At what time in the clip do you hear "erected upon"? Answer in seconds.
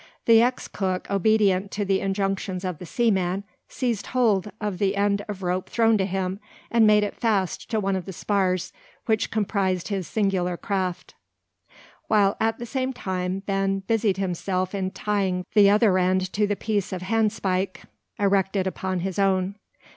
18.17-19.01